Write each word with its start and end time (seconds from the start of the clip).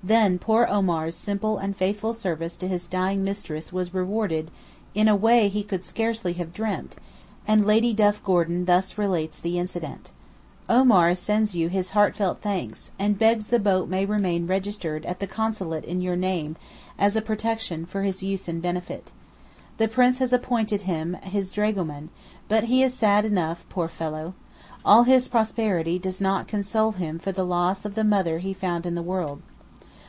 Then 0.00 0.38
poor 0.38 0.64
Omar's 0.68 1.16
simple 1.16 1.58
and 1.58 1.76
faithful 1.76 2.14
service 2.14 2.56
to 2.58 2.68
his 2.68 2.86
dying 2.86 3.24
mistress 3.24 3.72
was 3.72 3.92
rewarded 3.92 4.48
in 4.94 5.08
a 5.08 5.16
way 5.16 5.48
he 5.48 5.64
could 5.64 5.84
scarcely 5.84 6.34
have 6.34 6.52
dreamt; 6.52 6.94
and 7.48 7.66
Lady 7.66 7.92
Duff 7.92 8.22
Gordon 8.22 8.66
thus 8.66 8.96
relates 8.96 9.40
the 9.40 9.58
incident: 9.58 10.12
"Omar 10.68 11.16
sends 11.16 11.56
you 11.56 11.68
his 11.68 11.90
heartfelt 11.90 12.40
thanks, 12.40 12.92
and 12.96 13.18
begs 13.18 13.48
the 13.48 13.58
boat 13.58 13.88
may 13.88 14.06
remain 14.06 14.46
registered 14.46 15.04
at 15.04 15.18
the 15.18 15.26
Consulate 15.26 15.84
in 15.84 16.00
your 16.00 16.16
name, 16.16 16.54
as 16.96 17.16
a 17.16 17.20
protection, 17.20 17.84
for 17.84 18.04
his 18.04 18.22
use 18.22 18.46
and 18.46 18.62
benefit. 18.62 19.10
The 19.78 19.88
Prince 19.88 20.20
has 20.20 20.32
appointed 20.32 20.82
him 20.82 21.14
his 21.14 21.52
dragoman, 21.52 22.10
but 22.46 22.64
he 22.64 22.84
is 22.84 22.94
sad 22.94 23.24
enough, 23.24 23.66
poor 23.68 23.88
fellow! 23.88 24.34
all 24.84 25.02
his 25.02 25.26
prosperity 25.26 25.98
does 25.98 26.20
not 26.20 26.46
console 26.46 26.92
him 26.92 27.18
for 27.18 27.32
the 27.32 27.44
loss 27.44 27.84
of 27.84 27.96
"the 27.96 28.04
mother 28.04 28.38
he 28.38 28.54
found 28.54 28.86
in 28.86 28.94
the 28.94 29.02
world." 29.02 29.42